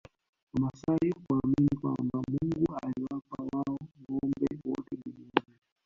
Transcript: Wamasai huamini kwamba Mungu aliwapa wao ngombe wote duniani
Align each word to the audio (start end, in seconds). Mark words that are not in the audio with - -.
Wamasai 0.53 1.09
huamini 1.29 1.69
kwamba 1.81 2.21
Mungu 2.29 2.75
aliwapa 2.83 3.43
wao 3.53 3.77
ngombe 4.01 4.47
wote 4.65 4.97
duniani 5.05 5.59